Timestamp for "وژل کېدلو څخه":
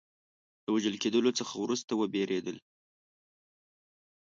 0.75-1.53